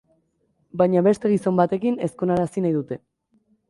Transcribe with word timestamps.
Baina 0.83 1.03
beste 1.09 1.33
gizon 1.35 1.61
batekin 1.61 2.01
ezkonarazi 2.11 2.69
nahi 2.69 2.77
dute. 2.83 3.05